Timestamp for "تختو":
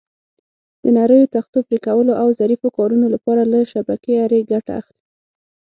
1.35-1.57